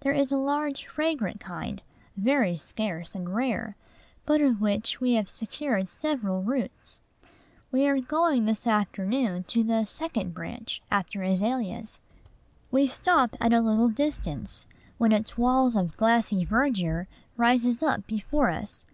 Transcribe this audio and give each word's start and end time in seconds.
There 0.00 0.14
is 0.14 0.32
a 0.32 0.38
large, 0.38 0.86
fragrant 0.86 1.40
kind, 1.40 1.82
very 2.16 2.56
scarce 2.56 3.14
and 3.14 3.34
rare, 3.34 3.76
but 4.24 4.40
of 4.40 4.62
which 4.62 4.98
we 4.98 5.12
have 5.12 5.28
secured 5.28 5.88
several 5.88 6.42
roots. 6.42 7.02
We 7.70 7.86
are 7.86 8.00
going 8.00 8.46
this 8.46 8.66
afternoon 8.66 9.44
to 9.48 9.62
the 9.62 9.84
"second 9.84 10.32
branch" 10.32 10.80
after 10.90 11.22
azaleas. 11.22 12.00
We 12.70 12.86
stop 12.86 13.36
at 13.42 13.52
a 13.52 13.60
little 13.60 13.90
distance, 13.90 14.66
when 14.96 15.12
its 15.12 15.36
wall 15.36 15.66
of 15.76 15.98
glossy 15.98 16.46
verdure 16.46 17.06
rises 17.36 17.82
up 17.82 18.06
before 18.06 18.48
us. 18.48 18.86